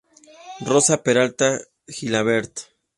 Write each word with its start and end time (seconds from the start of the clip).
Rosa 0.69 1.03
Peralta 1.03 1.49
Gilabert. 1.85 2.55